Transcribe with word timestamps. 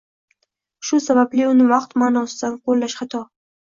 Shu 0.87 0.99
sababli 1.09 1.45
uni 1.49 1.67
vaqt 1.73 1.93
maʼnosida 2.05 2.51
qoʻllash 2.65 3.01
xato 3.03 3.23